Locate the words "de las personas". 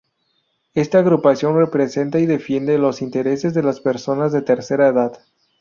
3.53-4.31